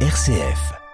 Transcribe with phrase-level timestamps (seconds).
[0.00, 0.85] RCF.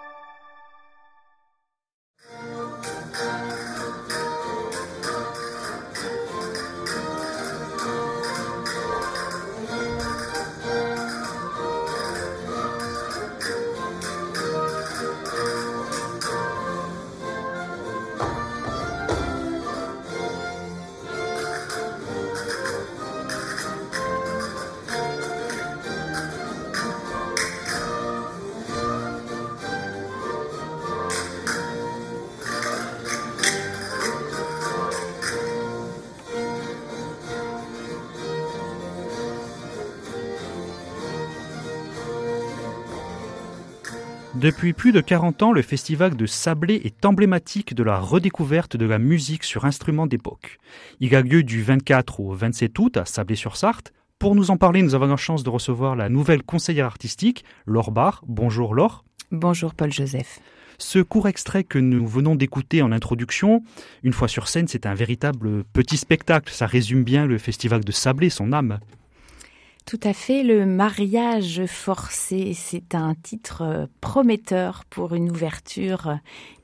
[44.43, 48.87] Depuis plus de 40 ans, le festival de Sablé est emblématique de la redécouverte de
[48.87, 50.59] la musique sur instruments d'époque.
[50.99, 53.93] Il a lieu du 24 au 27 août à Sablé-sur-Sarthe.
[54.19, 57.93] Pour nous en parler, nous avons la chance de recevoir la nouvelle conseillère artistique, Laure
[57.93, 58.25] Barr.
[58.27, 59.05] Bonjour Laure.
[59.31, 60.41] Bonjour Paul-Joseph.
[60.77, 63.63] Ce court extrait que nous venons d'écouter en introduction,
[64.03, 66.53] une fois sur scène, c'est un véritable petit spectacle.
[66.53, 68.81] Ça résume bien le festival de Sablé, son âme.
[69.85, 76.15] Tout à fait, le mariage forcé, c'est un titre euh, prometteur pour une ouverture euh,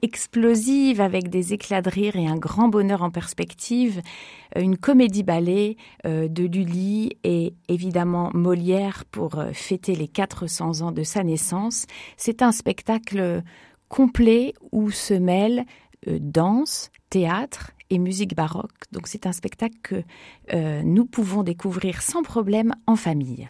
[0.02, 4.00] explosive avec des éclats de rire et un grand bonheur en perspective,
[4.56, 11.02] euh, une comédie ballet de Lully et évidemment Molière pour fêter les 400 ans de
[11.02, 11.86] sa naissance.
[12.16, 13.42] C'est un spectacle
[13.88, 15.64] complet où se mêlent
[16.06, 18.84] danse, théâtre et musique baroque.
[18.92, 20.02] Donc c'est un spectacle que
[20.52, 23.48] euh, nous pouvons découvrir sans problème en famille.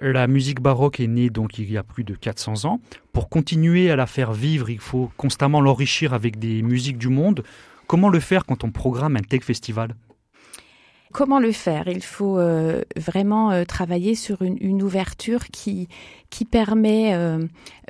[0.00, 2.80] La musique baroque est née donc il y a plus de 400 ans.
[3.12, 7.44] Pour continuer à la faire vivre, il faut constamment l'enrichir avec des musiques du monde.
[7.86, 9.94] Comment le faire quand on programme un tel festival?
[11.14, 11.86] Comment le faire?
[11.86, 15.86] Il faut euh, vraiment euh, travailler sur une, ouverture qui,
[16.28, 17.38] qui permet euh,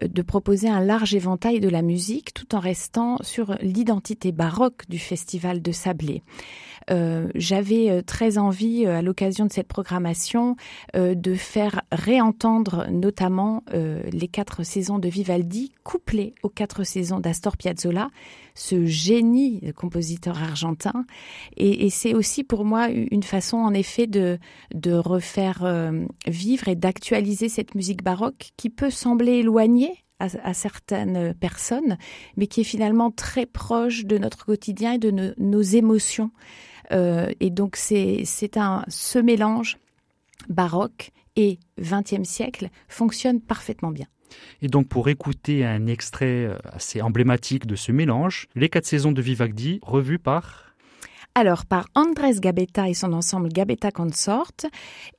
[0.02, 4.98] de proposer un large éventail de la musique tout en restant sur l'identité baroque du
[4.98, 6.22] festival de Sablé.
[6.90, 10.56] Euh, J'avais euh, très envie, à l'occasion de cette programmation,
[10.94, 18.10] de faire réentendre notamment les quatre saisons de Vivaldi couplées aux quatre saisons d'Astor Piazzolla,
[18.54, 21.04] ce génie de compositeur argentin.
[21.56, 24.38] Et, c'est aussi pour moi une façon, en effet, de,
[24.84, 25.90] refaire
[26.26, 31.98] vivre et d'actualiser cette musique baroque qui peut sembler éloigné à, certaines personnes,
[32.36, 36.30] mais qui est finalement très proche de notre quotidien et de nos émotions.
[36.92, 39.78] Euh, et donc c'est un ce mélange
[40.48, 44.06] baroque et XXe siècle fonctionne parfaitement bien.
[44.62, 49.12] Et donc pour écouter un extrait euh, assez emblématique de ce mélange, les quatre saisons
[49.12, 50.64] de Vivagdi, revues par
[51.36, 54.52] alors, par Andrés Gabetta et son ensemble Gabetta Consort.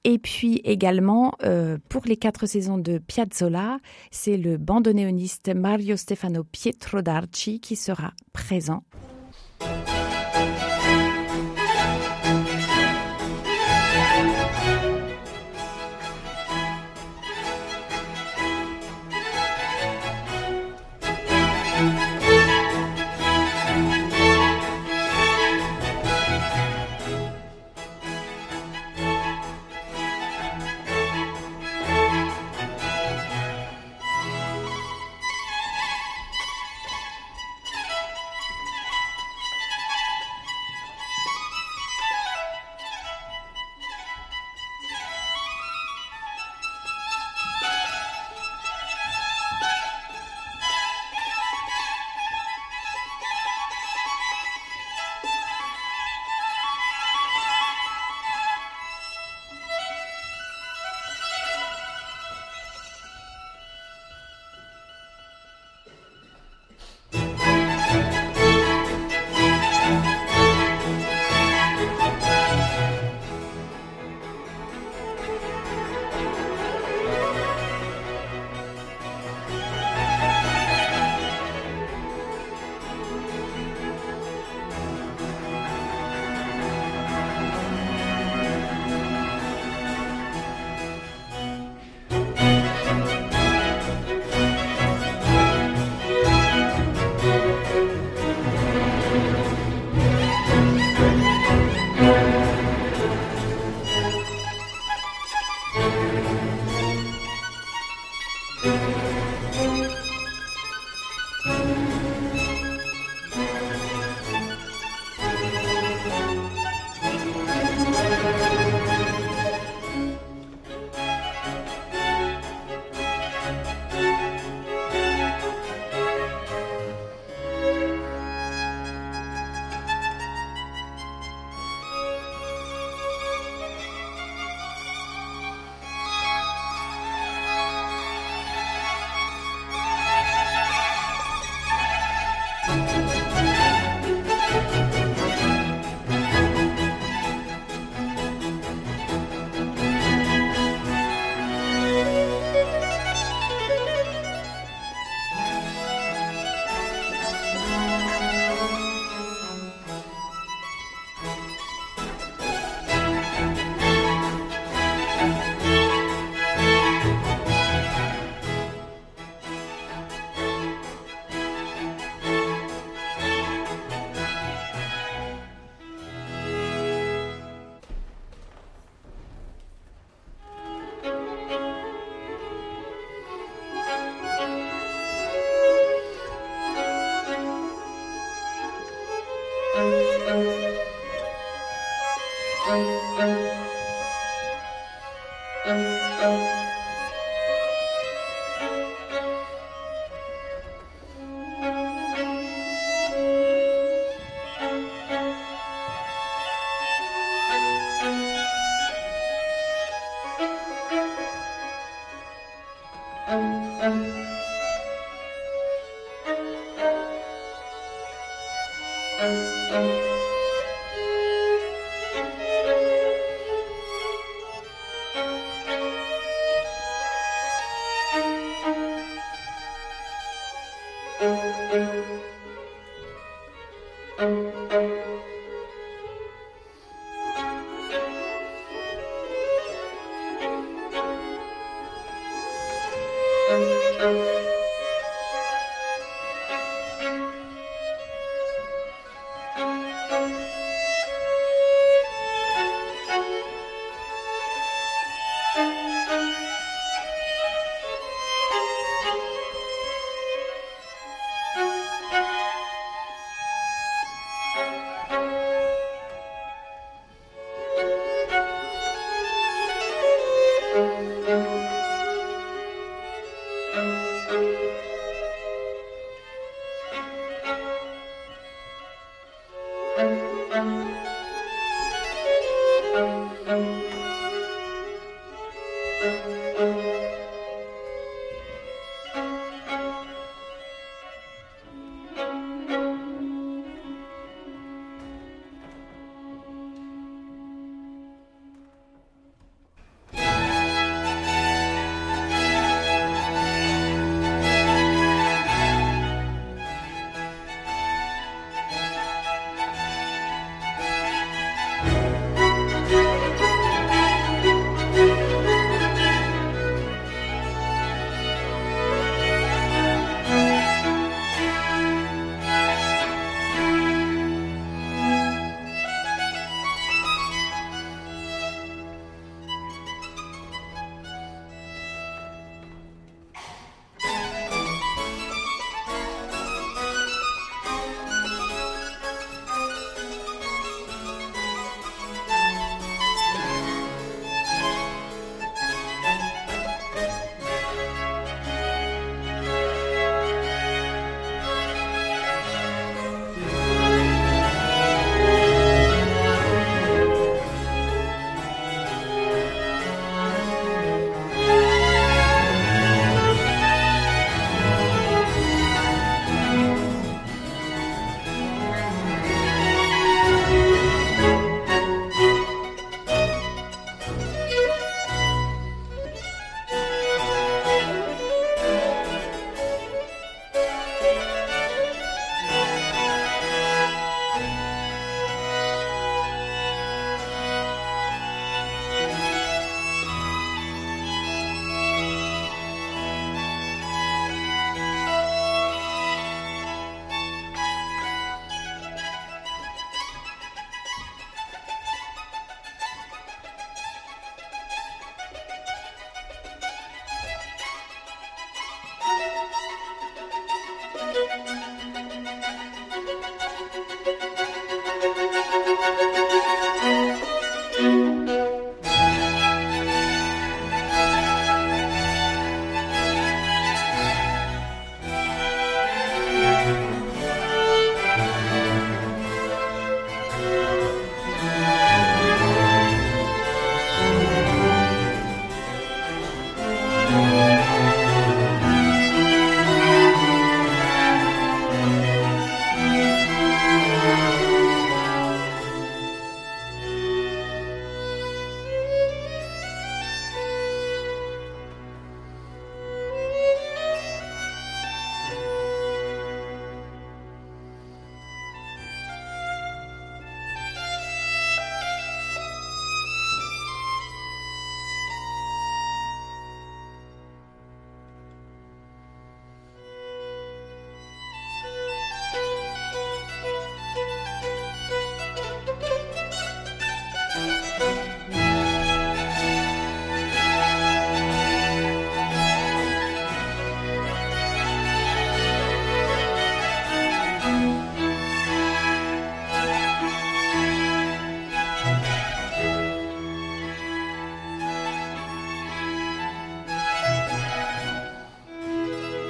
[0.05, 3.79] Et puis également, euh, pour les quatre saisons de Piazzolla,
[4.11, 8.83] c'est le bandoneoniste Mario Stefano Pietro Darci qui sera présent.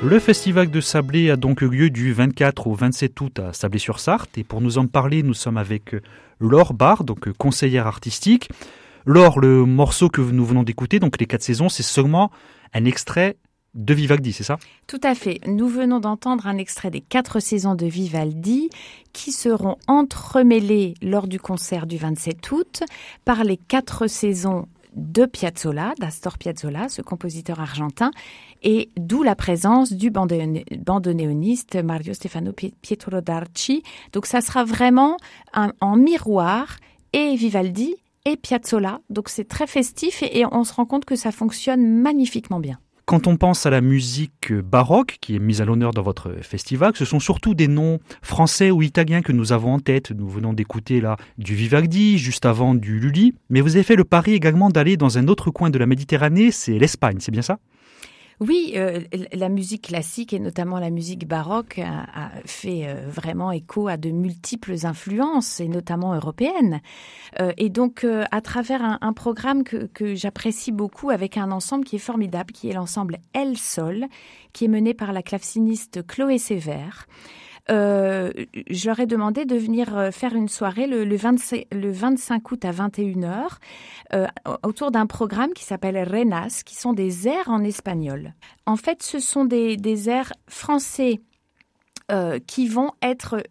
[0.07, 4.37] Le festival de Sablé a donc eu lieu du 24 au 27 août à Sablé-sur-Sarthe.
[4.37, 5.95] Et pour nous en parler, nous sommes avec
[6.39, 8.49] Laure Barr, donc conseillère artistique.
[9.07, 12.29] Laure, le morceau que nous venons d'écouter, donc les quatre saisons, c'est seulement
[12.75, 13.37] un extrait
[13.73, 14.59] de Vivaldi, c'est ça?
[14.85, 15.39] Tout à fait.
[15.47, 18.69] Nous venons d'entendre un extrait des quatre saisons de Vivaldi
[19.11, 22.83] qui seront entremêlées lors du concert du 27 août
[23.25, 28.11] par les quatre saisons de Piazzolla, d'Astor Piazzolla, ce compositeur argentin,
[28.63, 33.83] et d'où la présence du bandoneoniste Mario Stefano Pietro Darci.
[34.13, 35.17] Donc ça sera vraiment
[35.53, 36.77] en miroir
[37.13, 39.01] et Vivaldi et Piazzolla.
[39.09, 42.79] Donc c'est très festif et on se rend compte que ça fonctionne magnifiquement bien.
[43.05, 46.93] Quand on pense à la musique baroque qui est mise à l'honneur dans votre festival,
[46.95, 50.09] ce sont surtout des noms français ou italiens que nous avons en tête.
[50.09, 54.05] Nous venons d'écouter là du Vivaldi, juste avant du Lully, mais vous avez fait le
[54.05, 57.59] pari également d'aller dans un autre coin de la Méditerranée, c'est l'Espagne, c'est bien ça?
[58.41, 58.99] Oui, euh,
[59.31, 64.09] la musique classique et notamment la musique baroque a, fait euh, vraiment écho à de
[64.09, 66.81] multiples influences et notamment européennes.
[67.39, 71.95] Euh, et donc, à travers un, programme que, que j'apprécie beaucoup avec un ensemble qui
[71.95, 74.05] est formidable, qui est l'ensemble El Sol,
[74.51, 77.07] qui est mené par la claveciniste Chloé Sévère.
[77.71, 78.31] Euh,
[78.69, 82.71] je leur ai demandé de venir euh, faire une soirée le, le, 25, août à
[82.71, 83.57] 21h
[84.13, 84.27] euh,
[84.63, 88.33] autour d'un programme qui s'appelle Renas, qui sont des airs en espagnol.
[88.65, 91.21] En fait, ce sont des, des airs français
[92.45, 93.41] qui vont être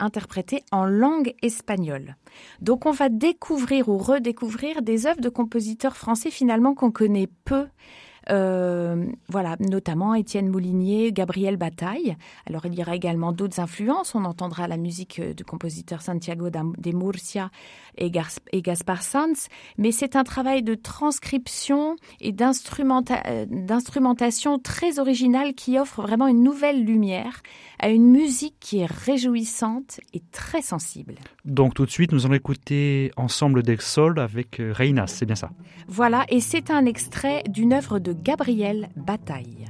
[0.00, 2.16] interprétés en langue espagnole.
[2.60, 7.68] Donc on va découvrir ou redécouvrir des œuvres de compositeurs français finalement qu'on connaît peu.
[8.28, 12.16] Euh, voilà, notamment Étienne Moulinier, Gabriel Bataille.
[12.46, 14.14] Alors il y aura également d'autres influences.
[14.14, 17.50] On entendra la musique euh, du compositeur Santiago de Murcia
[17.96, 19.48] et, Gaspar Sanz,
[19.78, 26.42] mais c'est un travail de transcription et euh, d'instrumentation très original qui offre vraiment une
[26.42, 27.42] nouvelle lumière
[27.80, 31.14] à une musique qui est réjouissante et très sensible.
[31.44, 35.50] Donc tout de suite, nous allons écouter Ensemble des Sols avec Reinas, c'est bien ça?
[35.88, 39.66] Voilà, et c'est un extrait d'une œuvre de Gabriel Bataille.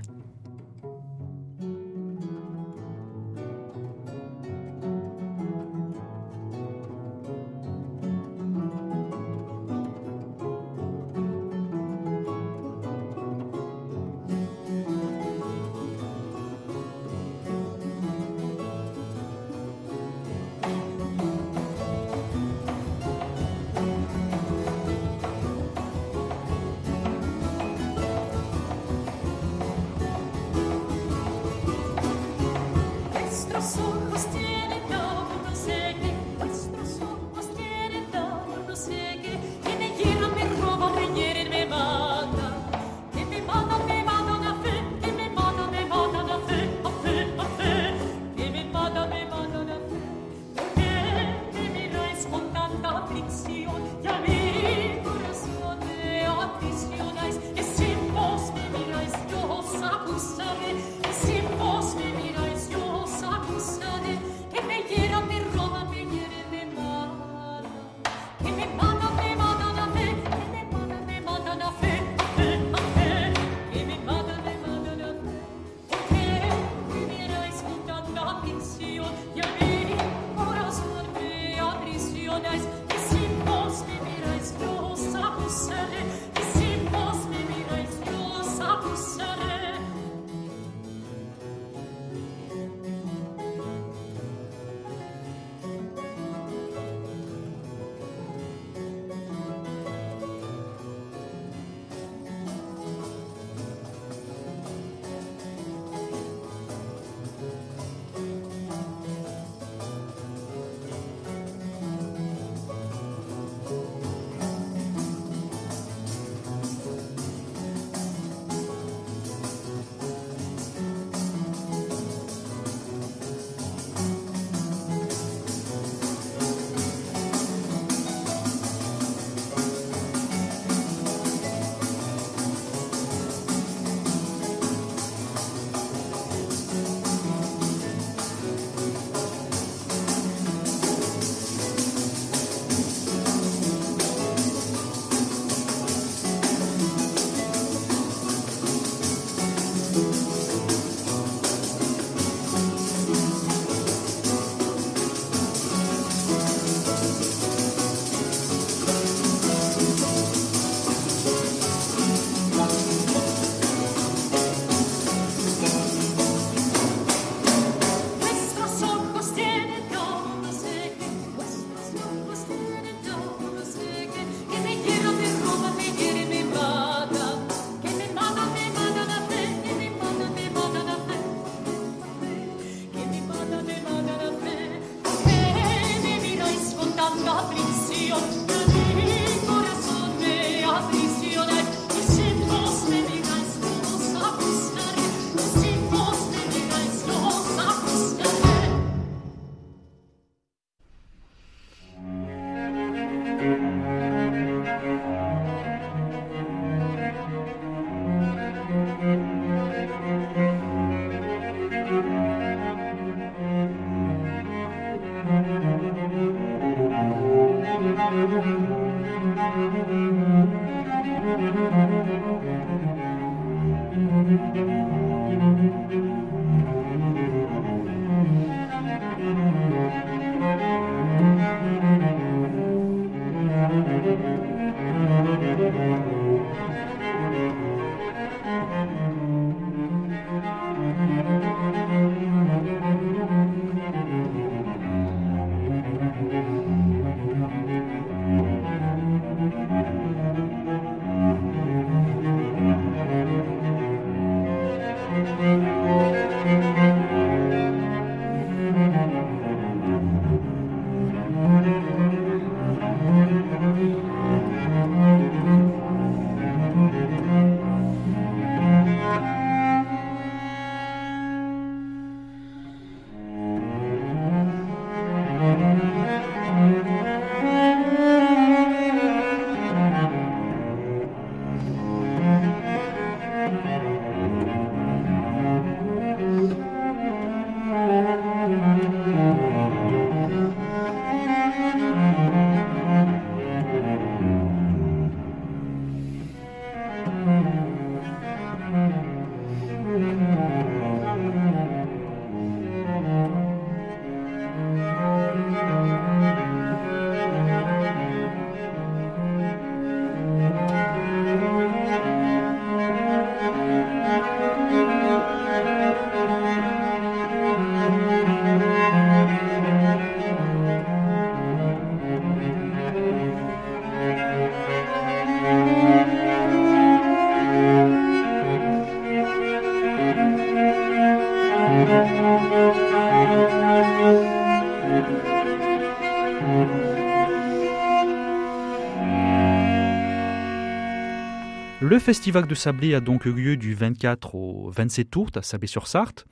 [342.00, 346.24] Festival de Sablé a donc eu lieu du 24 au 27 août à Sablé-sur-Sarthe.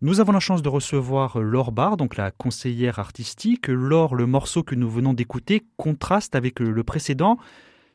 [0.00, 3.66] Nous avons la chance de recevoir Laure Barr, donc la conseillère artistique.
[3.66, 7.36] Laure, le morceau que nous venons d'écouter contraste avec le précédent.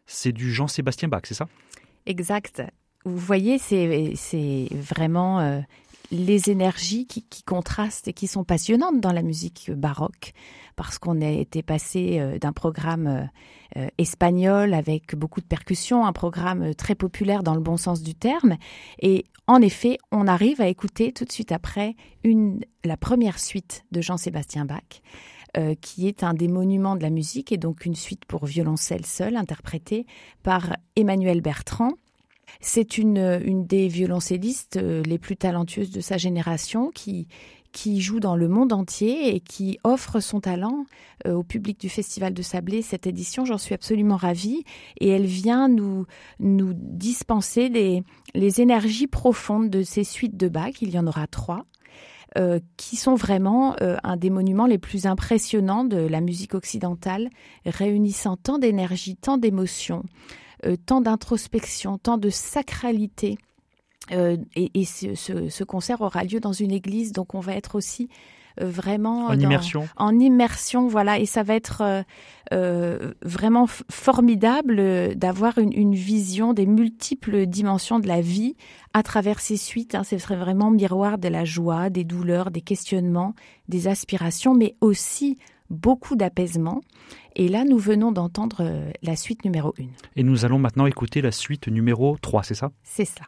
[0.05, 1.47] C'est du Jean-Sébastien Bach, c'est ça?
[2.05, 2.61] Exact.
[3.05, 5.61] Vous voyez, c'est vraiment euh,
[6.11, 10.33] les énergies qui, contrastent et qui sont passionnantes dans la musique baroque,
[10.75, 13.23] parce qu'on a été passé euh, d'un programme euh,
[13.77, 18.15] euh, espagnol avec beaucoup de percussions, un programme très populaire dans le bon sens du
[18.15, 18.57] terme,
[18.99, 23.85] et en effet, on arrive à écouter tout de suite après une, la première suite
[23.91, 25.01] de Jean-Sébastien Bach.
[25.81, 29.37] qui est un des monuments de la musique et donc une suite pour violoncelle seul
[29.37, 30.05] interprétée
[30.43, 31.93] par Emmanuel Bertrand,
[32.61, 37.27] c'est une, une des violoncellistes euh, les plus talentueuses de sa génération qui,
[37.71, 40.85] qui joue dans le monde entier et qui offre son talent
[41.25, 43.45] euh, au public du Festival de Sablé cette édition.
[43.45, 44.63] J'en suis absolument ravie
[44.99, 46.05] et elle vient nous,
[46.39, 50.81] nous dispenser les, les énergies profondes de ces suites de Bach.
[50.81, 51.65] Il y en aura trois.
[52.37, 57.29] Euh, qui sont vraiment un des monuments les plus impressionnants de la musique occidentale,
[57.65, 60.03] réunissant tant d'énergie, tant d'émotions,
[60.85, 63.37] tant d'introspection, tant de sacralité.
[64.11, 68.07] Euh, et, ce, concert aura lieu dans une église, donc on va être aussi
[68.61, 69.87] euh, vraiment en immersion.
[69.97, 72.03] En immersion, voilà, et ça va être
[72.51, 78.55] vraiment formidable d'avoir une, vision des multiples dimensions de la vie
[78.93, 79.95] à travers ces suites.
[79.95, 80.03] Hein.
[80.03, 83.33] Ce serait vraiment miroir de la joie, des douleurs, des questionnements,
[83.67, 85.37] des aspirations, mais aussi
[85.69, 86.81] beaucoup d'apaisement.
[87.39, 89.83] Et là, nous venons d'entendre euh, la suite numéro 1.
[90.15, 92.71] Et nous allons maintenant écouter la suite numéro 3, c'est ça?
[92.81, 93.25] C'est ça.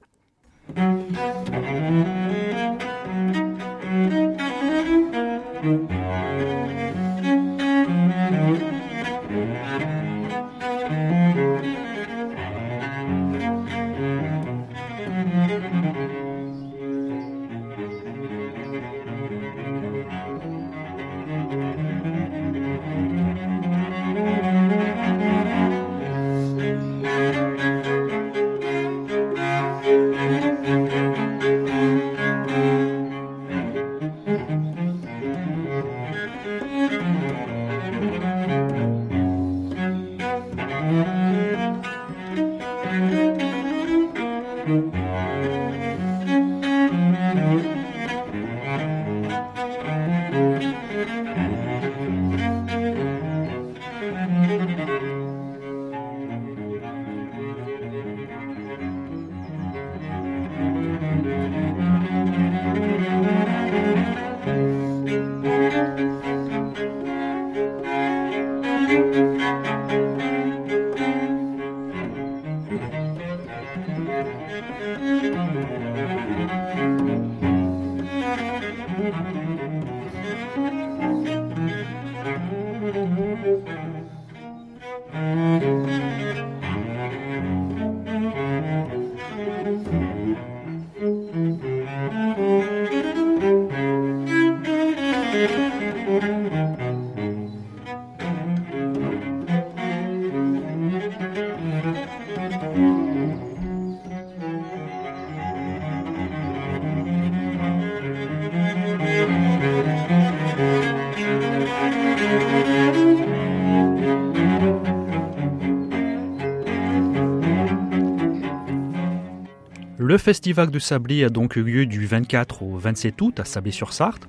[120.19, 124.27] Festival de Sablé a donc eu lieu du 24 au 27 août à Sablé-sur-Sarthe.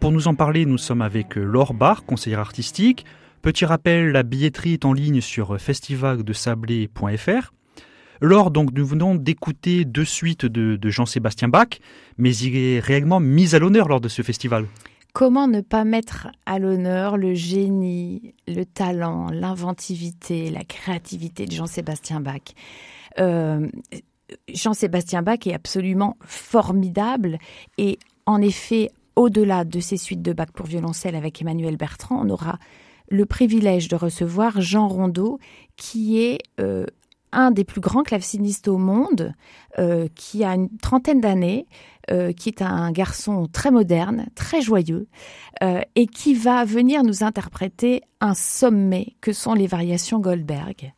[0.00, 3.06] Pour nous en parler, nous sommes avec Laure Barr, conseillère artistique.
[3.40, 7.52] Petit rappel, la billetterie est en ligne sur festivaldesablé.fr.
[8.20, 11.78] Laure, donc nous venons d'écouter deux suites de, Jean-Sébastien Bach,
[12.16, 14.66] mais il est réellement mis à l'honneur lors de ce festival.
[15.12, 22.20] Comment ne pas mettre à l'honneur le génie, le talent, l'inventivité, la créativité de Jean-Sébastien
[22.20, 22.42] Bach?
[23.18, 23.68] Euh,
[24.52, 27.38] Jean-Sébastien Bach est absolument formidable
[27.78, 32.30] et en effet, au-delà de ces suites de Bach pour violoncelle avec Emmanuel Bertrand, on
[32.30, 32.58] aura
[33.08, 35.38] le privilège de recevoir Jean Rondeau,
[35.76, 36.84] qui est euh,
[37.32, 39.32] un des plus grands clavecinistes au monde,
[39.78, 41.66] euh, qui a une trentaine d'années,
[42.10, 45.08] euh, qui est un garçon très moderne, très joyeux,
[45.94, 50.92] et qui va venir nous interpréter un sommet que sont les variations Goldberg.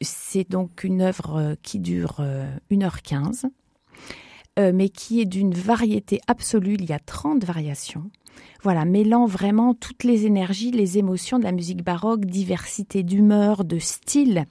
[0.00, 2.20] C'est donc une œuvre qui dure
[2.70, 3.44] 1h15,
[4.58, 6.74] mais qui est d'une variété absolue.
[6.74, 8.10] Il y a 30 variations
[8.62, 13.78] voilà, mêlant vraiment toutes les énergies, les émotions de la musique baroque, diversité d'humeur, de
[13.78, 14.46] style.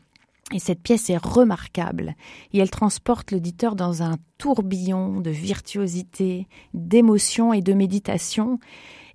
[0.54, 2.16] Et cette pièce est remarquable
[2.52, 8.60] et elle transporte l'auditeur dans un tourbillon de virtuosité, d'émotion et de méditation.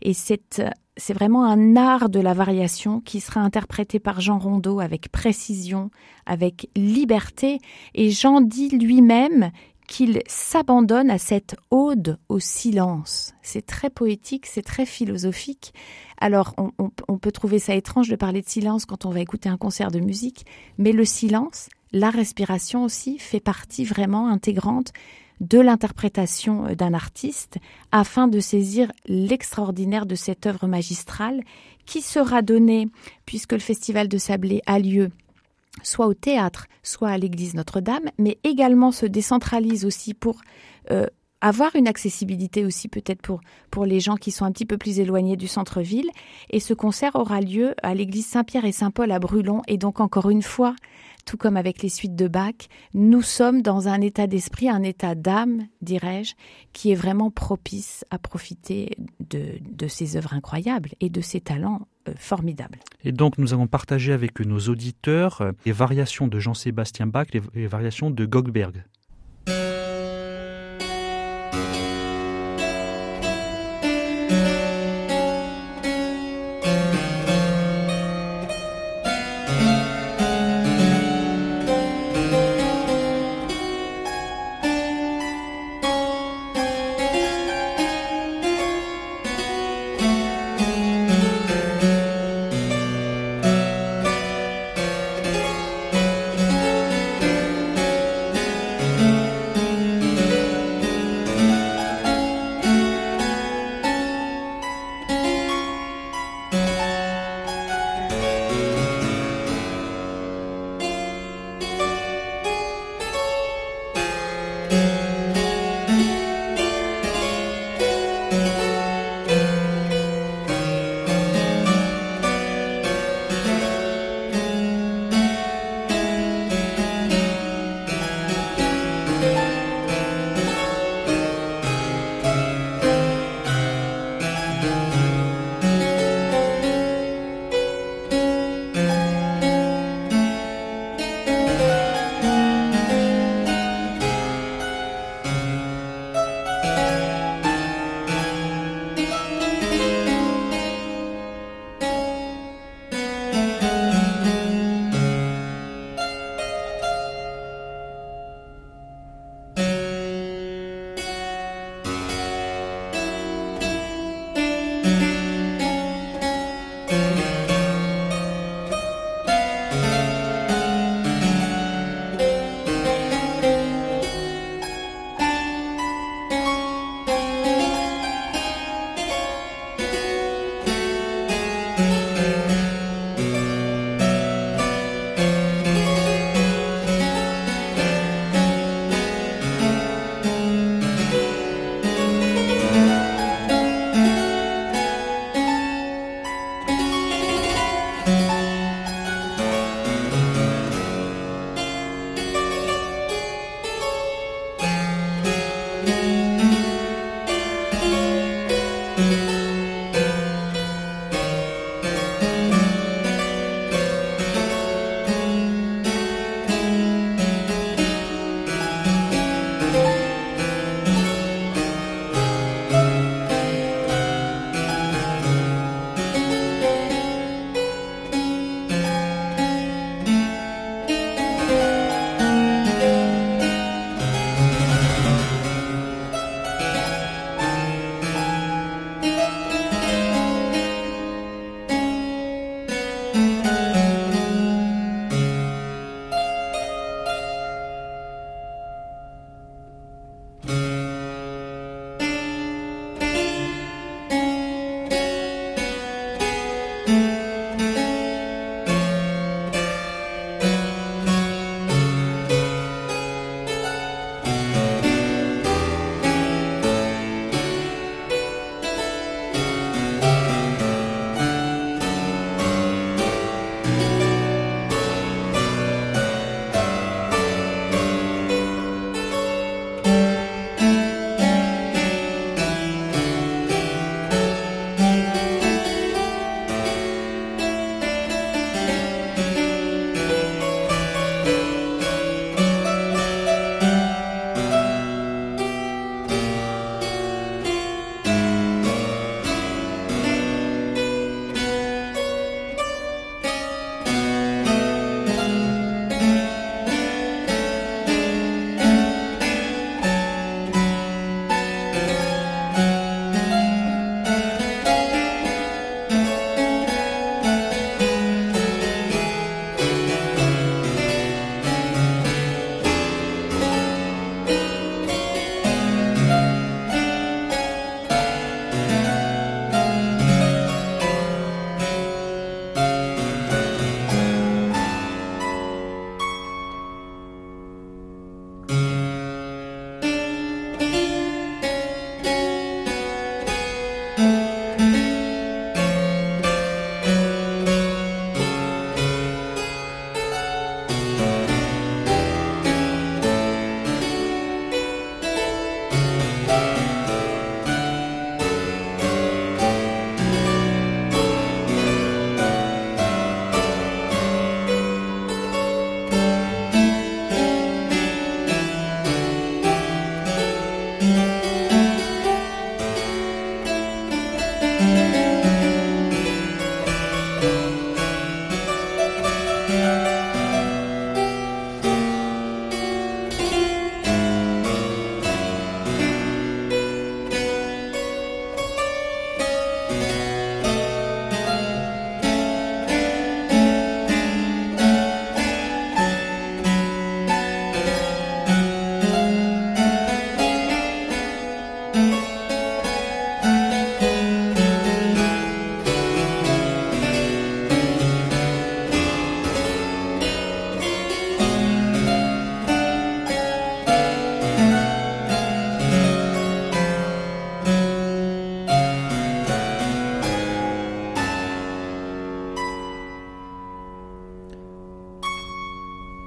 [0.03, 0.63] Et c'est,
[0.97, 5.91] c'est vraiment un art de la variation qui sera interprété par Jean Rondeau avec précision,
[6.27, 7.59] avec liberté.
[7.95, 9.51] Et Jean dit lui-même
[9.89, 13.35] qu'il s'abandonne à cette ode au silence.
[13.43, 15.73] C'est très poétique, c'est très philosophique.
[16.21, 19.57] Alors, on, peut trouver ça étrange de parler de silence quand on va écouter un
[19.57, 20.45] concert de musique,
[20.77, 24.93] mais le silence, la respiration aussi, fait partie vraiment intégrante
[25.41, 27.59] de l'interprétation d'un artiste
[27.93, 31.43] afin de saisir l'extraordinaire de cette œuvre magistrale
[31.87, 32.89] qui sera donnée,
[33.25, 35.11] puisque le Festival de Sablé a lieu
[35.83, 40.41] soit au théâtre, soit à l'église Notre-Dame, mais également se décentralise aussi pour
[40.91, 41.07] euh,
[41.41, 44.99] avoir une accessibilité aussi peut-être pour, pour les gens qui sont un petit peu plus
[44.99, 46.11] éloignés du centre-ville.
[46.51, 49.63] Et ce concert aura lieu à l'église Saint-Pierre et Saint-Paul à Brulon.
[49.69, 50.75] Et donc encore une fois,
[51.29, 52.55] tout comme avec les suites de Bach,
[52.95, 56.33] nous sommes dans un état d'esprit, un état d'âme, dirais-je,
[56.73, 62.15] qui est vraiment propice à profiter de, ces œuvres incroyables et de ces talents euh,
[62.17, 62.79] formidables.
[63.05, 67.67] Et donc nous avons partagé avec nos auditeurs euh, les variations de Jean-Sébastien Bach, les
[67.67, 68.83] variations de Gogberg.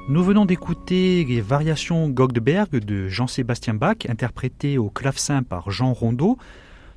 [0.10, 6.38] Nous venons d'écouter les variations Goldberg de Jean-Sébastien Bach, interprétées au clavecin par Jean Rondeau.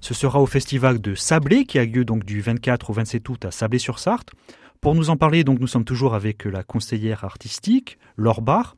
[0.01, 3.45] Ce sera au festival de Sablé, qui a lieu donc du 24 au 27 août
[3.45, 4.33] à Sablé-sur-Sarthe.
[4.81, 8.75] Pour nous en parler, donc, nous sommes toujours avec la conseillère artistique, Laure Barr.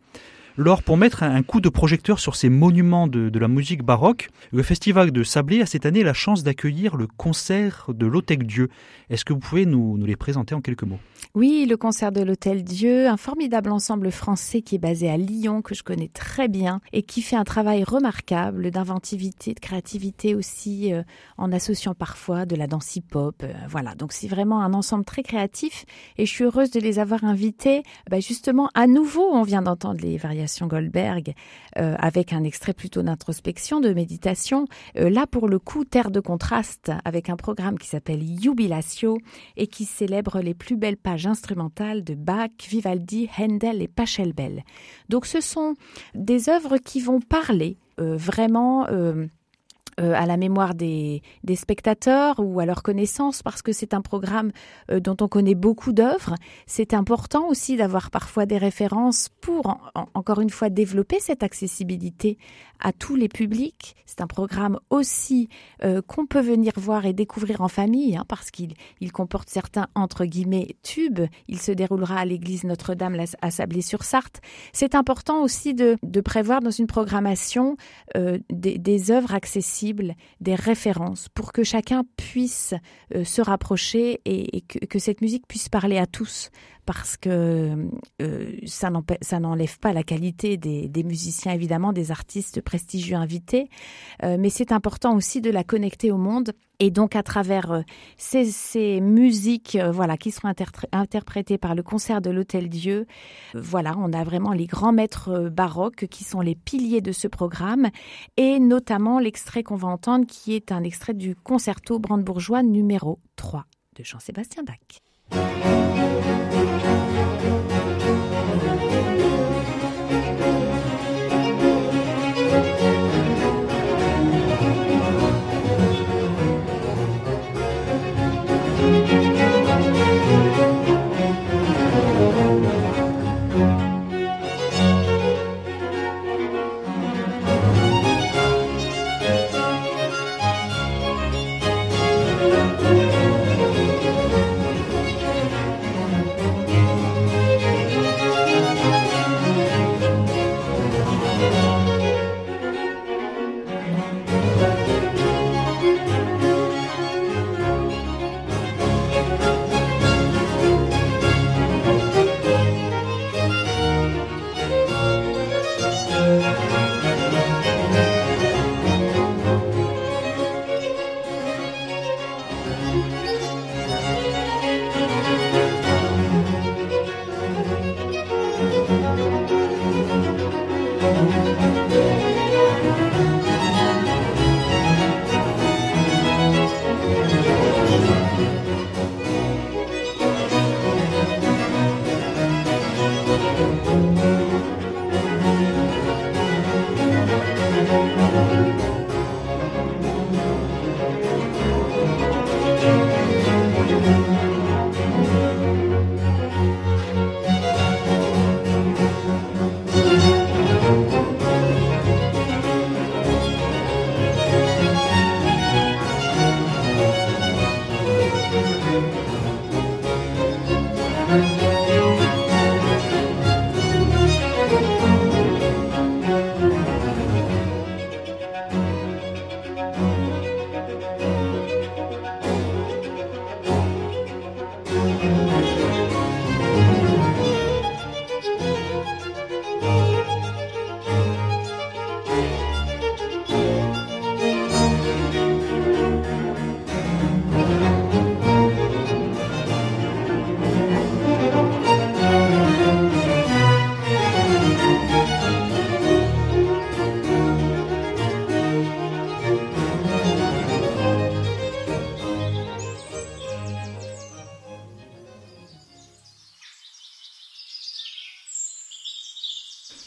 [0.59, 4.63] Lors, pour mettre un coup de projecteur sur ces monuments de, la musique baroque, le
[4.63, 8.71] Festival de Sablé a cette année la chance d'accueillir le concert de l'Hôtel Dieu.
[9.11, 10.99] Est-ce que vous pouvez nous, les présenter en quelques mots?
[11.35, 15.61] Oui, le concert de l'Hôtel Dieu, un formidable ensemble français qui est basé à Lyon,
[15.61, 20.95] que je connais très bien, et qui fait un travail remarquable d'inventivité, de créativité aussi,
[20.95, 21.03] euh,
[21.37, 23.43] en associant parfois de la danse hip-hop.
[23.43, 25.85] Euh, voilà, donc c'est vraiment un ensemble très créatif,
[26.17, 27.83] et je suis heureuse de les avoir invités.
[28.11, 31.35] Bah, justement, à nouveau, on vient d'entendre les variations Goldberg
[31.79, 34.67] euh, avec un extrait plutôt d'introspection, de méditation.
[34.99, 39.19] Euh, là, pour le coup, terre de contraste avec un programme qui s'appelle Jubilatio
[39.57, 44.65] et qui célèbre les plus belles pages instrumentales de Bach, Vivaldi, Handel et Pachelbel.
[45.09, 45.75] Donc, ce sont
[46.15, 48.87] des œuvres qui vont parler euh, vraiment
[49.99, 54.03] euh, à la mémoire des, des, spectateurs ou à leur connaissance parce que c'est un
[54.03, 54.53] programme
[54.91, 56.35] euh, dont on connaît beaucoup d'œuvres.
[56.67, 59.79] C'est important aussi d'avoir parfois des références pour,
[60.13, 62.37] encore une fois, développer cette accessibilité
[62.79, 63.97] à tous les publics.
[64.05, 65.49] C'est un programme aussi
[65.83, 69.87] euh, qu'on peut venir voir et découvrir en famille hein, parce qu'il il comporte certains,
[69.95, 71.23] entre guillemets, tubes.
[71.49, 74.43] Il se déroulera à l'église Notre-Dame à Sablé-sur-Sarthe.
[74.75, 77.79] C'est important aussi de, de, prévoir dans une programmation
[78.15, 79.86] des, des œuvres accessibles
[80.41, 82.75] des références pour que chacun puisse
[83.15, 86.51] euh, se rapprocher et, que, cette musique puisse parler à tous
[86.87, 87.89] parce que
[88.23, 88.91] euh, ça
[89.41, 93.69] n'enlève pas la qualité des, musiciens, évidemment, des artistes prestigieux invités,
[94.23, 96.53] euh, mais c'est important aussi de la connecter au monde.
[96.79, 97.83] Et donc, à travers euh,
[98.17, 100.53] ces, musiques voilà, qui seront
[100.93, 103.07] interprétées par le concert de l'Hôtel Dieu,
[103.55, 107.89] voilà, on a vraiment les grands maîtres baroques qui sont les piliers de ce programme,
[108.37, 113.65] et notamment l'extrait qu'on va entendre qui est un extrait du concerto brandebourgeois numéro 3
[113.97, 116.16] de Jean-Sébastien Bach.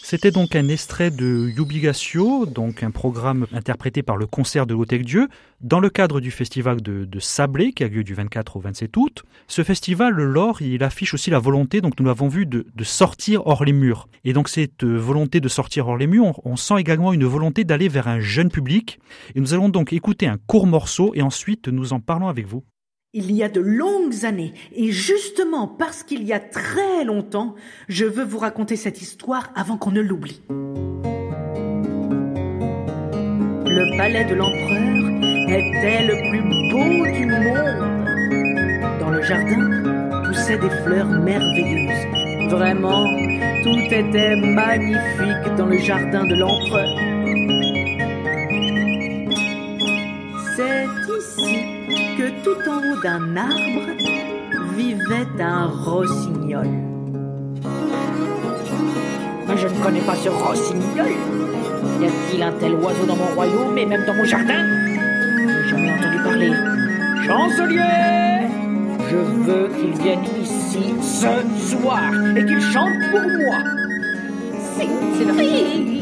[0.10, 5.05] C'était donc un extrait de Yubigatio, donc un programme interprété par le concert de l'Hôtel
[5.05, 5.28] Dieu,
[5.62, 9.24] dans le cadre du festival de, Sablé qui a lieu du 24 au 27 août.
[9.47, 13.64] Ce festival, l'OR, il affiche aussi la volonté, donc nous l'avons vu, de, sortir hors
[13.64, 14.10] les murs.
[14.26, 17.88] Et donc cette volonté de sortir hors les murs, on, sent également une volonté d'aller
[17.88, 18.97] vers un jeune public.
[19.36, 22.64] Et nous allons donc écouter un court morceau et ensuite nous en parlons avec vous.
[23.12, 27.55] Il y a de longues années, et justement parce qu'il y a très longtemps,
[27.88, 30.43] je veux vous raconter cette histoire avant qu'on ne l'oublie.
[33.66, 34.93] Le palais de l'empereur
[35.49, 38.99] était le plus beau du monde.
[38.99, 42.51] Dans le jardin poussaient des fleurs merveilleuses.
[42.51, 43.07] Vraiment,
[43.64, 47.09] tout était magnifique dans le jardin de l'empereur.
[51.20, 53.91] Que tout en haut d'un arbre
[54.76, 56.67] vivait un rossignol.
[59.47, 61.11] Mais je ne connais pas ce rossignol.
[61.99, 64.65] Y a-t-il un tel oiseau dans mon royaume et même dans mon jardin?
[64.95, 66.51] J'ai jamais entendu parler.
[67.26, 68.47] Chancelier
[69.09, 73.57] Je veux qu'il vienne ici ce soir et qu'il chante pour moi.
[74.78, 75.99] C'est vrai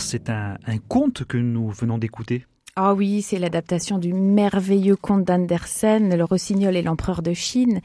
[0.00, 0.56] c'est un,
[0.88, 2.46] conte que nous venons d'écouter.
[2.76, 7.80] Ah oui, c'est l'adaptation du merveilleux conte d'Andersen, Le Rossignol et l'Empereur de Chine.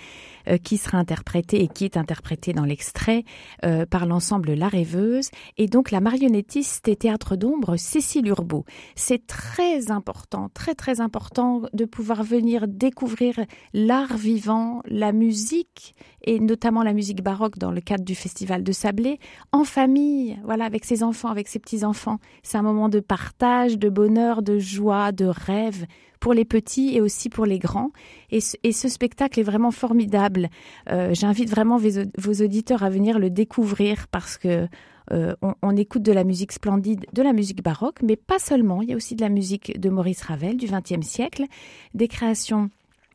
[0.47, 3.23] Euh, qui sera interprété et qui est interprété dans l'extrait
[3.65, 8.63] euh, par l'ensemble La Rêveuse et donc la marionnettiste et théâtre d'ombre Cécile Urbeau.
[8.95, 13.39] C'est très important, très très important de pouvoir venir découvrir
[13.73, 18.71] l'art vivant, la musique et notamment la musique baroque dans le cadre du festival de
[18.71, 19.19] Sablé
[19.51, 22.19] en famille, voilà avec ses enfants, avec ses petits-enfants.
[22.43, 25.86] C'est un moment de partage, de bonheur, de joie, de rêve
[26.19, 27.91] pour les petits et aussi pour les grands.
[28.32, 30.49] Et ce, spectacle est vraiment formidable.
[30.89, 34.67] Euh, j'invite vraiment vos, auditeurs à venir le découvrir parce que
[35.11, 38.82] euh, on, écoute de la musique splendide, de la musique baroque, mais pas seulement.
[38.82, 41.45] Il y a aussi de la musique de Maurice Ravel du XXe siècle,
[41.93, 42.69] des créations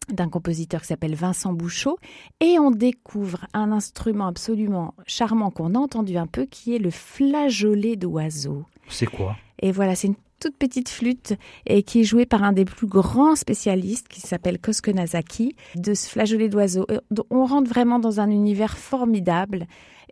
[0.08, 1.98] d'un compositeur qui s'appelle Vincent Bouchot,
[2.40, 6.90] et on découvre un instrument absolument charmant qu'on a entendu un peu, qui est le
[6.90, 8.64] flageolet d'oiseau.
[8.88, 9.36] C'est quoi?
[9.62, 11.34] Et voilà, c'est une toute petite flûte
[11.66, 15.95] et qui est jouée par un des plus grands spécialistes qui s'appelle Koske Nazaki de
[15.95, 16.86] ce flageolet d'oiseaux.
[16.91, 16.99] Euh,
[17.30, 19.66] on rentre vraiment dans un univers formidable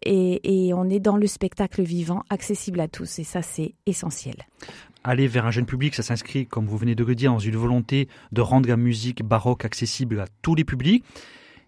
[0.04, 4.36] et, on est dans le spectacle vivant accessible à tous et ça c'est essentiel.
[5.02, 7.56] Aller vers un jeune public, ça s'inscrit, comme vous venez de le dire, dans une
[7.56, 11.04] volonté de rendre la musique baroque accessible à tous les publics.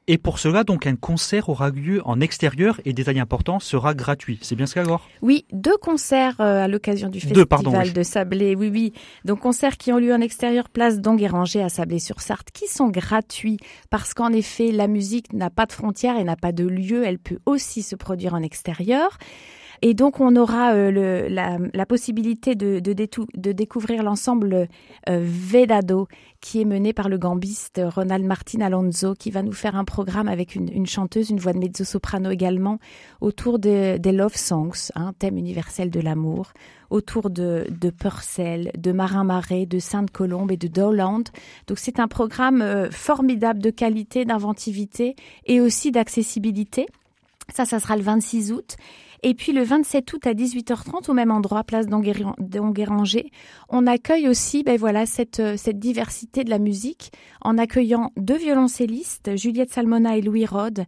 [0.07, 4.39] Et pour cela, donc, un concert aura lieu en extérieur et détail important sera gratuit.
[4.43, 8.57] C'est bien ce alors Oui, deux concerts euh, à l'occasion du festival de Sablé.
[8.57, 8.93] Oui, oui.
[9.25, 13.59] Donc, concerts qui ont lieu en extérieur, place d'Anguérangé à Sablé-sur-Sarthe, qui sont gratuits
[13.91, 17.05] parce qu'en effet, la musique n'a pas de frontières et n'a pas de lieu.
[17.05, 19.17] Elle peut aussi se produire en extérieur.
[19.83, 24.69] Et donc, on aura euh, le, la, possibilité de, de, de découvrir l'ensemble
[25.09, 26.07] euh, Vedado,
[26.41, 30.29] qui est mené par le gambiste Ronald Martin Alonso, qui va nous faire un programme
[30.29, 32.79] avec une, une chanteuse, une voix de mezzo-soprano également,
[33.23, 36.53] autour des Love Songs, un thème universel de l'amour,
[36.91, 41.25] autour de, de Purcell, de Marin Marais, de Sainte-Colombe et de Dowland.
[41.69, 45.17] Donc, c'est un programme euh, formidable de qualité, d'inventivité
[45.47, 46.87] et aussi d'accessibilité.
[47.55, 48.77] Ça, ça sera le 26 août.
[49.23, 53.31] Et puis le 27 août à 18h30 au même endroit, place d'Enguéranger,
[53.69, 57.13] on accueille aussi ben voilà cette, euh, cette diversité de la musique
[57.43, 60.87] en accueillant deux violoncellistes, Juliette Salmona et Louis Rode,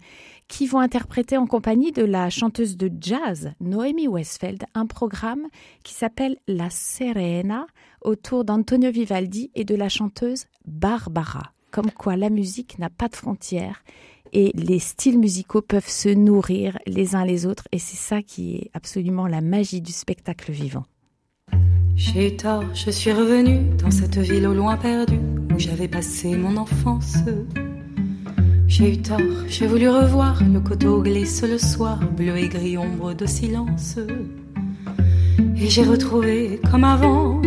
[0.48, 5.46] qui vont interpréter en compagnie de la chanteuse de jazz Noémie Westfeld un programme
[5.82, 7.66] qui s'appelle La Serena
[8.00, 11.52] autour d'Antonio Vivaldi et de la chanteuse Barbara.
[11.70, 13.82] Comme quoi la musique n'a pas de frontières
[14.32, 18.56] et les styles musicaux peuvent se nourrir les uns les autres et c'est ça qui
[18.56, 20.84] est absolument la magie du spectacle vivant.
[21.94, 25.20] J'ai eu tort, je suis revenue dans cette ville au loin perdue
[25.54, 27.16] où j'avais passé mon enfance.
[28.66, 33.12] J'ai eu tort, j'ai voulu revoir le coteau glisse le soir, bleu et gris ombre
[33.12, 33.98] de silence.
[35.56, 37.42] Et j'ai retrouvé comme avant,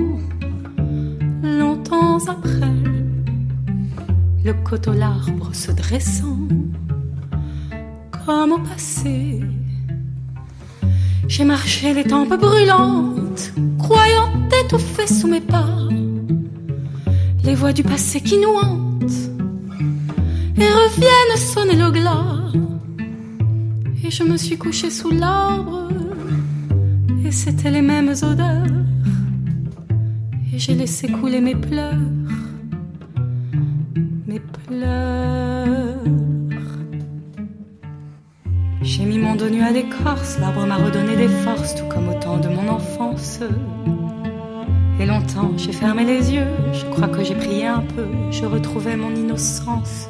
[1.42, 2.85] longtemps après,
[4.46, 6.48] le coteau l'arbre se dressant
[8.12, 9.42] comme au passé.
[11.28, 14.30] J'ai marché les tempes brûlantes, croyant
[14.64, 15.86] étouffer sous mes pas
[17.44, 19.20] les voix du passé qui nous hantent
[20.58, 22.52] et reviennent sonner le glas
[24.04, 25.90] Et je me suis couchée sous l'arbre,
[27.24, 28.66] et c'était les mêmes odeurs.
[30.54, 32.25] Et j'ai laissé couler mes pleurs,
[38.82, 42.20] J'ai mis mon dos nu à l'écorce, l'arbre m'a redonné des forces, tout comme au
[42.20, 43.42] temps de mon enfance.
[45.00, 48.96] Et longtemps j'ai fermé les yeux, je crois que j'ai prié un peu, je retrouvais
[48.96, 50.08] mon innocence.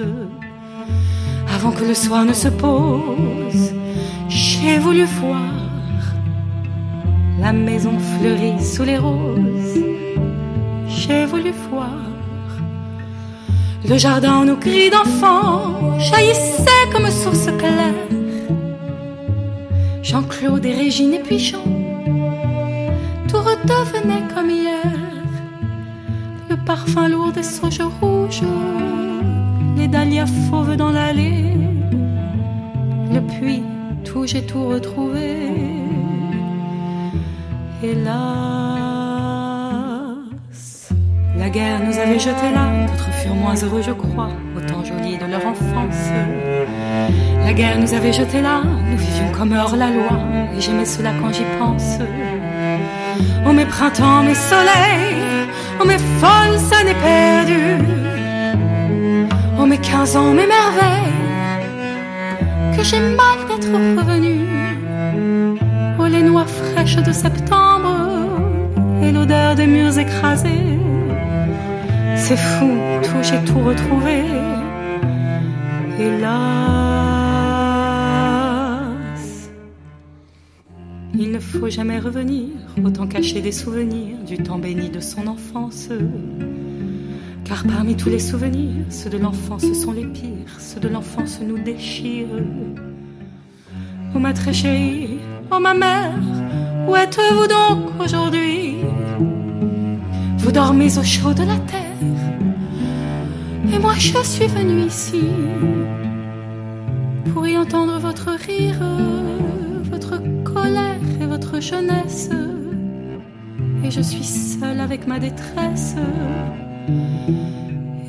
[1.53, 3.73] Avant que le soir ne se pose,
[4.29, 5.51] j'ai voulu voir
[7.41, 9.83] la maison fleurie sous les roses.
[10.87, 12.14] J'ai voulu voir
[13.87, 17.93] le jardin nos cris d'enfants jaillissaient comme source claire.
[20.03, 21.63] Jean-Claude et Régine et puis Jean,
[23.27, 24.91] tout redevenait comme hier.
[26.49, 28.43] Le parfum lourd des sauges rouges
[29.75, 31.53] les dahlias fauves dans l'allée.
[33.13, 33.63] Le puits,
[34.03, 35.47] tout, j'ai tout retrouvé.
[37.83, 38.74] Hélas,
[41.45, 45.27] la guerre nous avait jetés là, d'autres furent moins heureux, je crois, autant jolis de
[45.29, 46.01] leur enfance.
[47.45, 50.17] La guerre nous avait jetés là, nous vivions comme hors la loi,
[50.57, 51.99] et j'aimais cela quand j'y pense.
[53.47, 55.47] Oh mes printemps, mes soleils,
[55.79, 57.85] oh mes folles années perdues
[59.67, 61.13] mes 15 ans, mes merveilles,
[62.75, 64.47] que j'ai mal d'être revenu.
[65.99, 67.95] Oh, les noix fraîches de septembre
[69.03, 70.74] et l'odeur des murs écrasés.
[72.15, 72.71] C'est fou,
[73.03, 74.23] tout, j'ai tout retrouvé.
[75.99, 76.31] Hélas,
[81.13, 82.49] il ne faut jamais revenir,
[82.83, 85.89] autant cacher des souvenirs du temps béni de son enfance.
[87.45, 91.59] Car parmi tous les souvenirs, ceux de l'enfance sont les pires, ceux de l'enfance nous
[91.59, 92.43] déchirent.
[94.15, 95.19] Oh ma très chérie,
[95.51, 96.17] oh ma mère,
[96.87, 98.77] où êtes-vous donc aujourd'hui?
[100.39, 101.84] Vous dormez au chaud de la terre,
[103.73, 105.23] et moi je suis venue ici
[107.33, 108.81] pour y entendre votre rire,
[109.91, 112.29] votre colère et votre jeunesse.
[113.83, 115.95] Et je suis seule avec ma détresse.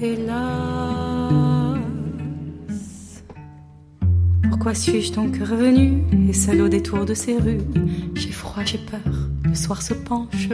[0.01, 1.79] Hélas,
[4.49, 7.61] pourquoi suis-je donc revenu et seul au détour de ces rues?
[8.15, 9.13] J'ai froid, j'ai peur,
[9.45, 10.49] le soir se penche.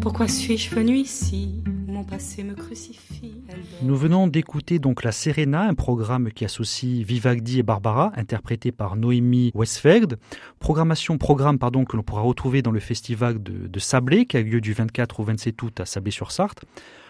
[0.00, 1.62] Pourquoi suis-je venu ici
[2.04, 3.34] passé me crucifie
[3.82, 8.96] Nous venons d'écouter donc la Serena, un programme qui associe Vivagdi et Barbara, interprété par
[8.96, 10.18] Noémie Westfeld.
[10.58, 14.42] Programmation, programme pardon, que l'on pourra retrouver dans le festival de, de Sablé, qui a
[14.42, 16.64] lieu du 24 au 27 août à Sablé-sur-Sarthe.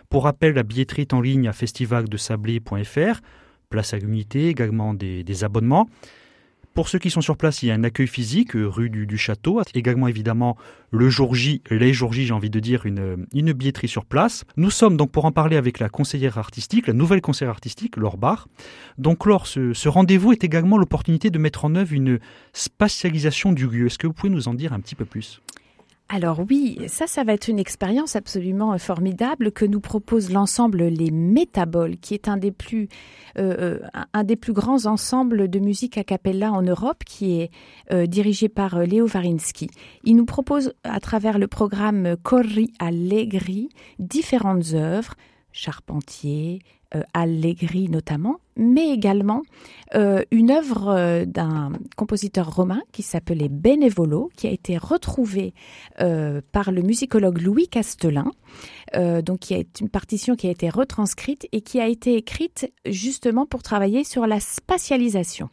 [0.08, 3.20] Pour rappel, la billetterie est en ligne à festivaldesablé.fr,
[3.68, 5.88] place à l'unité, également des, abonnements.
[6.76, 9.16] Pour ceux qui sont sur place, il y a un accueil physique, euh, rue du,
[9.16, 10.58] Château, également évidemment
[10.90, 14.44] le jour J, les jours J, j'ai envie de dire, une, une billetterie sur place.
[14.58, 18.18] Nous sommes donc pour en parler avec la conseillère artistique, la nouvelle conseillère artistique, Laure
[18.18, 18.46] Barr.
[18.98, 22.18] Donc Laure, ce, ce rendez-vous est également l'opportunité de mettre en œuvre une
[22.52, 23.86] spatialisation du lieu.
[23.86, 25.40] Est-ce que vous pouvez nous en dire un petit peu plus?
[26.08, 30.84] Alors oui, ça, ça va être une expérience absolument euh, formidable que nous propose l'ensemble
[30.84, 32.88] Les Métaboles, qui est un des plus,
[33.38, 37.50] euh, euh, un des plus grands ensembles de musique a cappella en Europe, qui est
[38.06, 39.68] dirigé par Léo Varinsky.
[40.04, 45.14] Il nous propose, à travers le programme Corri Allegri, différentes œuvres,
[45.50, 46.60] Charpentier,
[47.14, 49.42] Allegri notamment, mais également
[49.94, 55.54] euh, une œuvre euh, d'un compositeur romain qui s'appelait Benevolo, qui a été retrouvé
[56.52, 58.30] par le musicologue Louis Castelin,
[58.94, 63.46] donc qui est une partition qui a été retranscrite et qui a été écrite justement
[63.46, 65.48] pour travailler sur la spatialisation.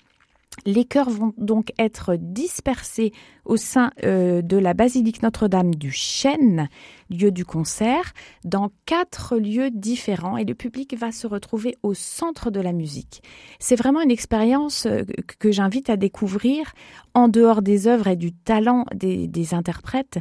[0.66, 3.12] Les chœurs vont donc être dispersés
[3.46, 6.70] au sein euh, de la basilique Notre-Dame du Chêne,
[7.10, 8.14] lieu du concert,
[8.46, 13.22] dans quatre lieux différents et le public va se retrouver au centre de la musique.
[13.60, 15.04] C'est vraiment une expérience euh,
[15.40, 16.74] que j'invite à découvrir
[17.14, 20.20] en dehors des œuvres et du talent des, interprètes.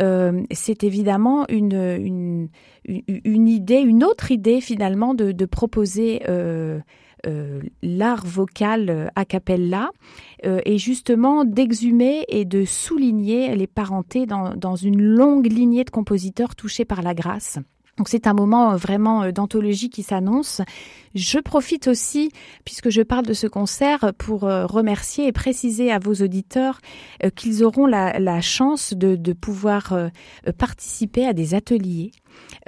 [0.00, 2.48] Euh, c'est évidemment une,
[2.86, 6.22] idée, une autre idée finalement de, proposer
[7.82, 9.90] l'art vocal euh, a cappella
[10.44, 15.90] euh, et justement d'exhumer et de souligner les parentés dans, dans une longue lignée de
[15.90, 17.58] compositeurs touchés par la grâce.
[17.96, 20.60] Donc c'est un moment vraiment d'anthologie qui s'annonce.
[21.14, 22.32] Je profite aussi,
[22.64, 26.80] puisque je parle de ce concert, pour remercier et préciser à vos auditeurs
[27.36, 29.96] qu'ils auront la, chance de pouvoir
[30.58, 32.10] participer à des ateliers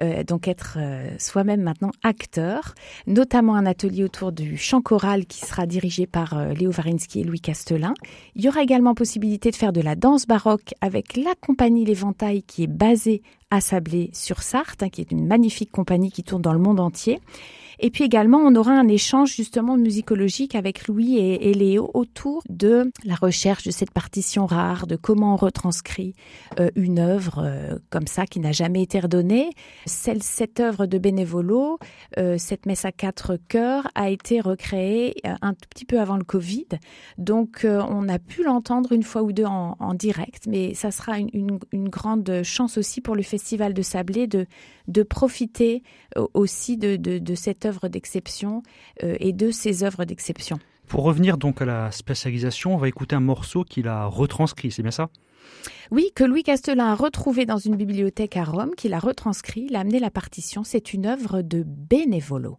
[0.02, 2.74] euh, donc être euh, soi-même maintenant acteur,
[3.06, 7.24] notamment un atelier autour du chant choral qui sera dirigé par euh, Léo Varinsky et
[7.24, 7.94] Louis Castelin.
[8.34, 12.42] Il y aura également possibilité de faire de la danse baroque avec la compagnie L'Éventail
[12.42, 16.42] qui est basée à Sablé sur Sarthe, hein, qui est une magnifique compagnie qui tourne
[16.42, 17.20] dans le monde entier.
[17.78, 22.90] Et puis également, on aura un échange justement musicologique avec Louis et, Léo autour de
[23.04, 26.14] la recherche de cette partition rare, de comment on retranscrit
[26.58, 29.50] euh, une œuvre euh, comme ça qui n'a jamais été redonnée.
[29.86, 31.78] Cette œuvre de Bénévolo,
[32.18, 36.24] euh, cette messe à quatre chœurs, a été recréée un tout petit peu avant le
[36.24, 36.66] Covid.
[37.18, 41.58] Donc on a pu l'entendre une fois ou deux en, direct, mais ça sera une,
[41.88, 44.46] grande chance aussi pour le Festival de Sablé de,
[44.88, 45.82] de profiter
[46.34, 48.62] aussi de, de, de cette œuvres d'exception
[49.02, 50.58] euh, et de ses œuvres d'exception.
[50.88, 54.82] Pour revenir donc à la spécialisation, on va écouter un morceau qu'il a retranscrit, c'est
[54.82, 55.08] bien ça?
[55.90, 59.76] Oui, que Louis Castelin a retrouvé dans une bibliothèque à Rome, qu'il a retranscrit, il
[59.76, 60.64] a amené la partition.
[60.64, 62.58] C'est une œuvre de Bénévolo.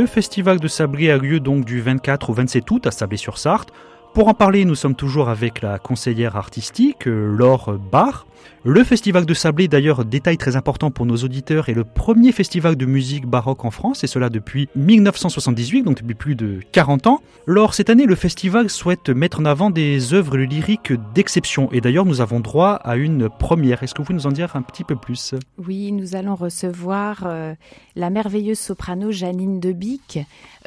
[0.00, 3.68] Le festival de Sablé a lieu donc du 24 au 27 août à Sablé-sur-Sarthe.
[4.14, 8.24] Pour en parler, nous sommes toujours avec la conseillère artistique, euh, Laure Barr.
[8.62, 12.76] Le festival de Sablé, d'ailleurs, détail très important pour nos auditeurs, est le premier festival
[12.76, 17.22] de musique baroque en France, et cela depuis 1978, donc depuis plus de 40 ans.
[17.46, 22.04] Lors cette année, le festival souhaite mettre en avant des œuvres lyriques d'exception, et d'ailleurs,
[22.04, 23.82] nous avons droit à une première.
[23.82, 25.34] Est-ce que vous pouvez nous en dire un petit peu plus?
[25.56, 27.54] Oui, nous allons recevoir euh,
[27.96, 30.18] la merveilleuse soprano Janine Debic,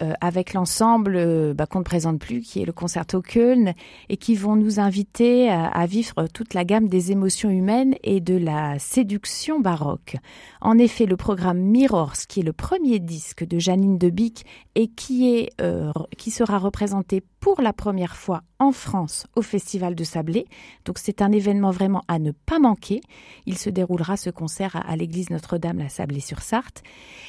[0.02, 3.74] euh, avec l'ensemble euh, bah, qu'on ne présente plus, qui est le Concerto Köln,
[4.10, 7.63] et qui vont nous inviter à, vivre toute la gamme des émotions humaines
[8.04, 10.18] et de la séduction baroque.
[10.62, 14.46] En effet, le programme Mirrors, qui est le premier disque de Janine Debic
[14.76, 20.04] et qui, euh, qui sera représenté pour la première fois en France au Festival de
[20.04, 20.46] Sablé.
[20.86, 23.02] Donc c'est un événement vraiment à ne pas manquer.
[23.46, 26.82] Il se déroulera ce concert à, l'église Notre-Dame, la Sablé-sur-Sarthe.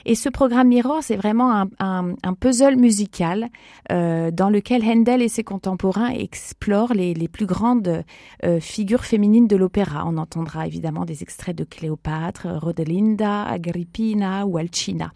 [0.05, 3.49] Et ce programme Mirror, c'est vraiment un, puzzle musical
[3.91, 8.05] euh, dans lequel Handel et ses contemporains explorent les, plus grandes
[8.45, 10.05] euh, figures féminines de l'opéra.
[10.07, 15.13] On entendra évidemment des extraits de Cléopâtre, Rodelinda, Agrippina ou Alcina.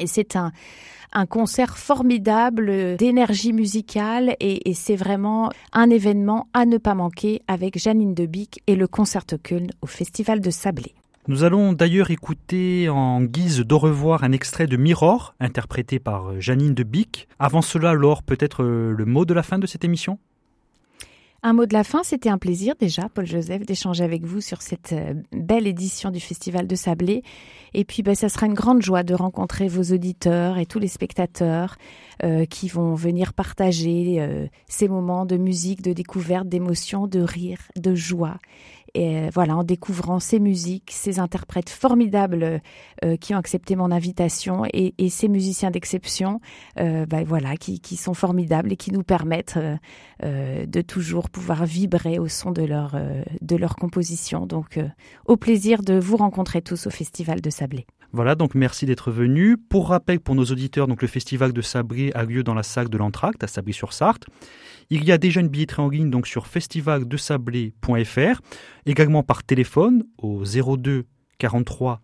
[0.00, 0.52] Et c'est un,
[1.12, 7.78] un concert formidable d'énergie musicale et, c'est vraiment un événement à ne pas manquer avec
[7.78, 10.94] Janine Debic et le Concerto Köln au Festival de Sablé.
[11.28, 16.74] Nous allons d'ailleurs écouter en guise d'au revoir un extrait de Mirror, interprété par Janine
[16.74, 17.26] Debic.
[17.38, 20.18] Avant cela, Laure, peut-être euh, le mot de la fin de cette émission?
[21.42, 24.62] Un mot de la fin, c'était un plaisir déjà, Paul Joseph, d'échanger avec vous sur
[24.62, 27.22] cette euh, belle édition du Festival de Sablé.
[27.74, 30.88] Et puis, ben, ça sera une grande joie de rencontrer vos auditeurs et tous les
[30.88, 31.76] spectateurs
[32.24, 37.58] euh, qui vont venir partager euh, ces moments de musique, de découverte, d'émotion, de rire,
[37.76, 38.38] de joie
[38.96, 42.62] et euh, voilà, en découvrant ces musiques, ces interprètes formidables
[43.04, 46.40] euh, qui ont accepté mon invitation et, ces musiciens d'exception,
[46.80, 49.58] euh, ben voilà, qui, sont formidables et qui nous permettent
[50.22, 52.96] de toujours pouvoir vibrer au son de leur
[53.40, 54.46] de composition.
[54.46, 54.80] Donc,
[55.26, 57.86] au plaisir de vous rencontrer tous au Festival de Sablé.
[58.12, 59.56] Voilà, donc merci d'être venu.
[59.56, 62.88] Pour rappel, pour nos auditeurs, donc le festival de Sablé a lieu dans la salle
[62.88, 64.26] de l'Entracte à Sablé-sur-Sarthe.
[64.90, 68.40] Il y a déjà une billetterie en ligne donc sur festivaldesablé.fr,
[68.86, 71.04] également par téléphone au 02
[71.38, 72.00] 43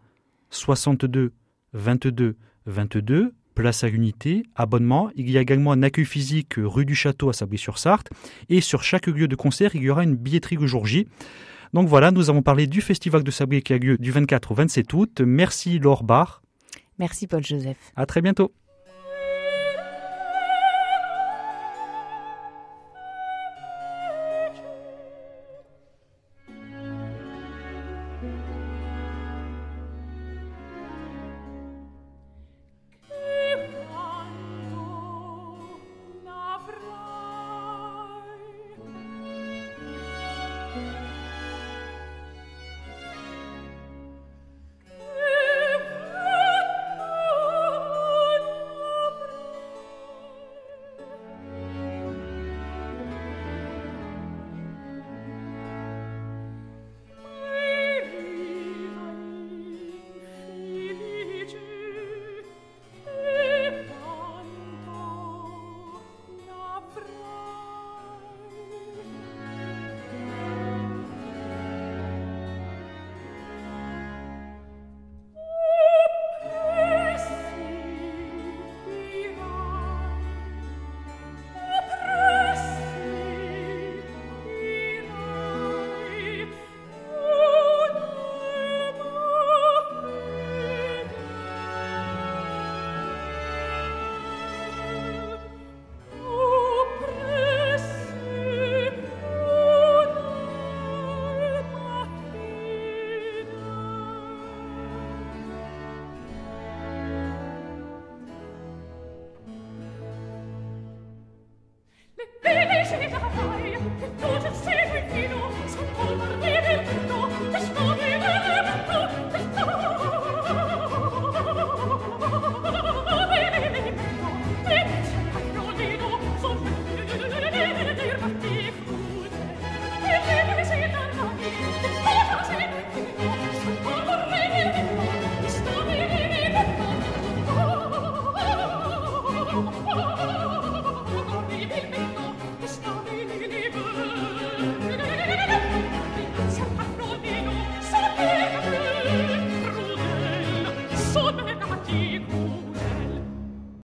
[0.50, 1.32] 62
[1.72, 5.10] 22 22 place à l'unité, abonnement.
[5.14, 8.08] Il y a également un accueil physique rue du Château à Sablé-sur-Sarthe.
[8.48, 11.06] Et sur chaque lieu de concert, il y aura une billetterie le jour J.
[11.72, 14.54] Donc voilà, nous avons parlé du Festival de Sablé qui a lieu du 24 au
[14.54, 15.20] 27 août.
[15.24, 16.42] Merci Laure Barr.
[16.98, 17.78] Merci Paul Joseph.
[17.96, 18.52] À très bientôt.